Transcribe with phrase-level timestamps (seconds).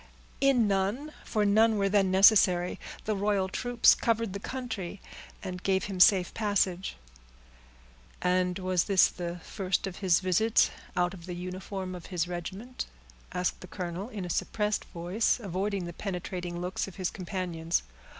[0.41, 4.99] "In none, for none were then necessary; the royal troops covered the country,
[5.43, 6.97] and gave him safe passage."
[8.19, 12.87] "And was this the first of his visits out of the uniform of his regiment?"
[13.31, 17.83] asked the colonel, in a suppressed voice, avoiding the penetrating looks of his companions.